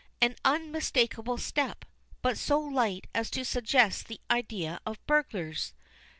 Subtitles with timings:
[0.19, 1.85] An unmistakable step,
[2.23, 5.75] but so light as to suggest the idea of burglars.